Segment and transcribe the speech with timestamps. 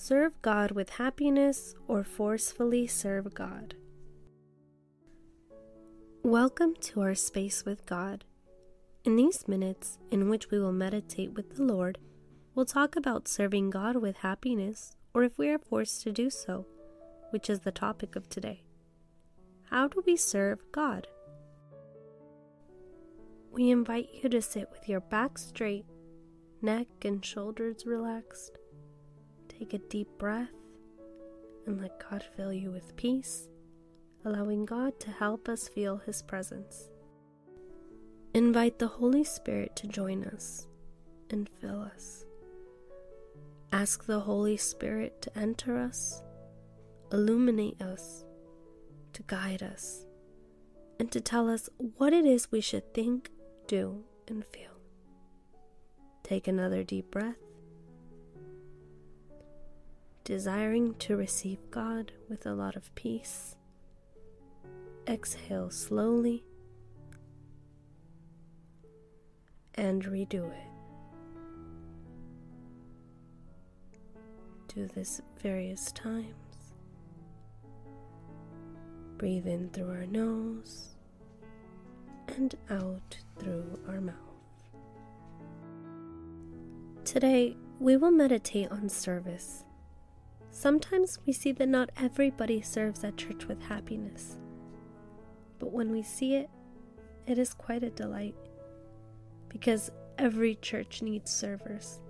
[0.00, 3.74] Serve God with happiness or forcefully serve God.
[6.22, 8.24] Welcome to our space with God.
[9.04, 11.98] In these minutes, in which we will meditate with the Lord,
[12.54, 16.64] we'll talk about serving God with happiness or if we are forced to do so,
[17.30, 18.62] which is the topic of today.
[19.68, 21.08] How do we serve God?
[23.50, 25.86] We invite you to sit with your back straight,
[26.62, 28.58] neck and shoulders relaxed
[29.58, 30.54] Take a deep breath
[31.66, 33.48] and let God fill you with peace,
[34.24, 36.90] allowing God to help us feel His presence.
[38.34, 40.68] Invite the Holy Spirit to join us
[41.30, 42.24] and fill us.
[43.72, 46.22] Ask the Holy Spirit to enter us,
[47.12, 48.24] illuminate us,
[49.12, 50.06] to guide us,
[51.00, 53.30] and to tell us what it is we should think,
[53.66, 54.78] do, and feel.
[56.22, 57.47] Take another deep breath
[60.28, 63.56] desiring to receive God with a lot of peace.
[65.06, 66.44] Exhale slowly
[69.76, 70.68] and redo it.
[74.74, 76.74] Do this various times.
[79.16, 80.90] Breathe in through our nose
[82.36, 84.14] and out through our mouth.
[87.06, 89.64] Today, we will meditate on service
[90.50, 94.38] Sometimes we see that not everybody serves at church with happiness,
[95.58, 96.50] but when we see it,
[97.26, 98.34] it is quite a delight
[99.48, 102.00] because every church needs servers.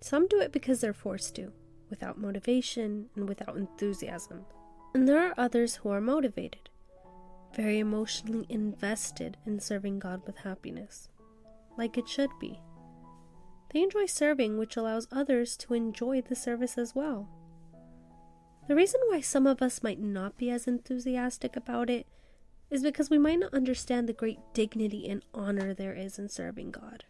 [0.00, 1.52] Some do it because they're forced to,
[1.88, 4.44] without motivation and without enthusiasm.
[4.94, 6.68] And there are others who are motivated,
[7.54, 11.08] very emotionally invested in serving God with happiness,
[11.78, 12.60] like it should be.
[13.72, 17.28] They enjoy serving, which allows others to enjoy the service as well.
[18.68, 22.06] The reason why some of us might not be as enthusiastic about it
[22.70, 26.70] is because we might not understand the great dignity and honor there is in serving
[26.70, 27.04] God.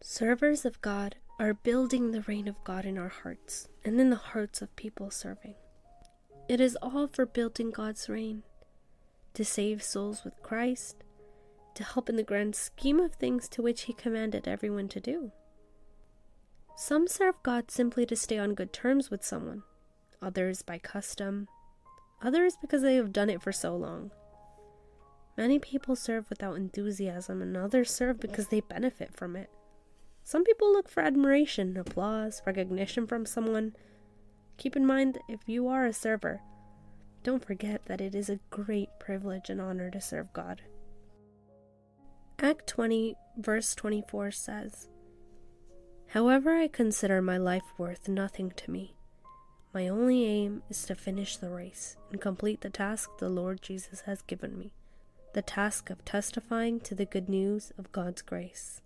[0.00, 4.16] Servers of God are building the reign of God in our hearts and in the
[4.16, 5.54] hearts of people serving.
[6.48, 8.42] It is all for building God's reign,
[9.34, 11.04] to save souls with Christ,
[11.80, 15.32] to help in the grand scheme of things to which He commanded everyone to do.
[16.76, 19.62] Some serve God simply to stay on good terms with someone,
[20.20, 21.48] others by custom,
[22.20, 24.10] others because they have done it for so long.
[25.38, 29.48] Many people serve without enthusiasm, and others serve because they benefit from it.
[30.22, 33.74] Some people look for admiration, applause, recognition from someone.
[34.58, 36.42] Keep in mind, if you are a server,
[37.22, 40.60] don't forget that it is a great privilege and honor to serve God.
[42.42, 44.88] Act 20, verse 24 says,
[46.08, 48.96] However, I consider my life worth nothing to me.
[49.74, 54.02] My only aim is to finish the race and complete the task the Lord Jesus
[54.02, 54.72] has given me
[55.32, 58.80] the task of testifying to the good news of God's grace.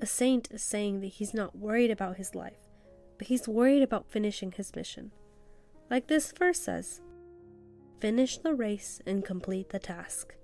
[0.00, 2.70] A saint is saying that he's not worried about his life,
[3.18, 5.10] but he's worried about finishing his mission.
[5.90, 7.02] Like this verse says
[8.00, 10.34] Finish the race and complete the task.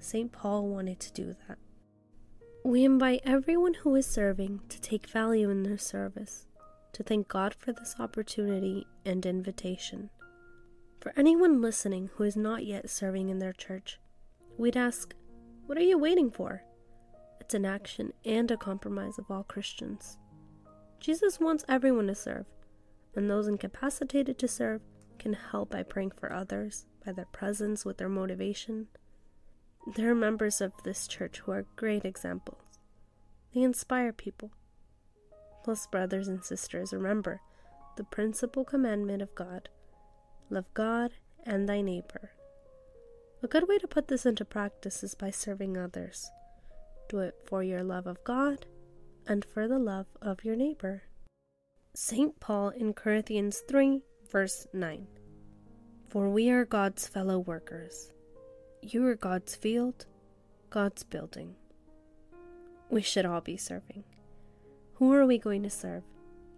[0.00, 0.32] St.
[0.32, 1.58] Paul wanted to do that.
[2.64, 6.46] We invite everyone who is serving to take value in their service,
[6.94, 10.10] to thank God for this opportunity and invitation.
[11.00, 14.00] For anyone listening who is not yet serving in their church,
[14.56, 15.14] we'd ask,
[15.66, 16.62] What are you waiting for?
[17.40, 20.18] It's an action and a compromise of all Christians.
[20.98, 22.46] Jesus wants everyone to serve,
[23.14, 24.80] and those incapacitated to serve
[25.18, 28.88] can help by praying for others, by their presence with their motivation,
[29.86, 32.62] there are members of this church who are great examples.
[33.54, 34.50] They inspire people.
[35.64, 37.40] Plus, brothers and sisters, remember
[37.96, 39.68] the principal commandment of God
[40.48, 41.12] love God
[41.44, 42.32] and thy neighbor.
[43.42, 46.30] A good way to put this into practice is by serving others.
[47.08, 48.66] Do it for your love of God
[49.26, 51.04] and for the love of your neighbor.
[51.94, 52.38] St.
[52.38, 55.06] Paul in Corinthians 3, verse 9
[56.08, 58.12] For we are God's fellow workers.
[58.82, 60.06] You are God's field,
[60.70, 61.54] God's building.
[62.88, 64.04] We should all be serving.
[64.94, 66.02] Who are we going to serve?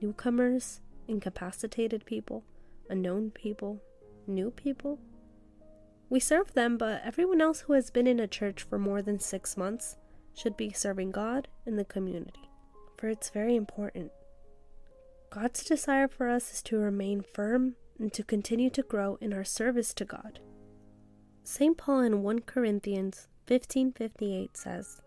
[0.00, 2.44] Newcomers, incapacitated people,
[2.88, 3.82] unknown people,
[4.28, 5.00] new people?
[6.08, 9.18] We serve them, but everyone else who has been in a church for more than
[9.18, 9.96] six months
[10.32, 12.48] should be serving God and the community,
[12.96, 14.12] for it's very important.
[15.30, 19.44] God's desire for us is to remain firm and to continue to grow in our
[19.44, 20.38] service to God.
[21.44, 21.76] St.
[21.76, 25.02] Paul in 1 Corinthians 15:58 says,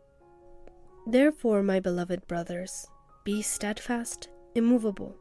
[1.07, 2.87] Therefore, my beloved brothers,
[3.23, 5.15] be steadfast, immovable,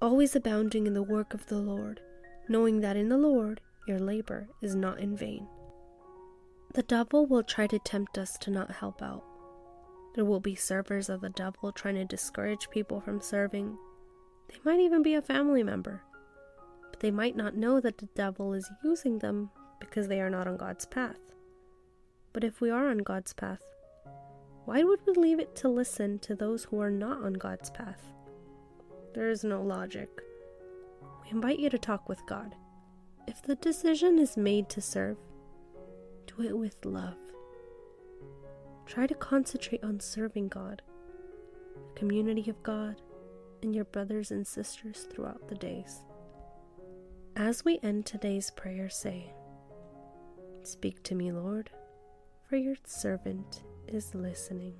[0.00, 2.00] always abounding in the work of the Lord,
[2.48, 5.46] knowing that in the Lord your labor is not in vain.
[6.72, 9.24] The devil will try to tempt us to not help out.
[10.14, 13.76] There will be servers of the devil trying to discourage people from serving.
[14.48, 16.02] They might even be a family member,
[16.90, 19.50] but they might not know that the devil is using them
[19.80, 21.18] because they are not on God's path.
[22.32, 23.60] But if we are on God's path,
[24.64, 28.02] why would we leave it to listen to those who are not on God's path?
[29.14, 30.10] There is no logic.
[31.24, 32.54] We invite you to talk with God.
[33.26, 35.16] If the decision is made to serve,
[36.26, 37.16] do it with love.
[38.86, 40.82] Try to concentrate on serving God,
[41.74, 43.00] the community of God,
[43.62, 46.02] and your brothers and sisters throughout the days.
[47.34, 49.32] As we end today's prayer, say,
[50.66, 51.70] Speak to me, Lord,
[52.48, 54.74] for your servant is listening.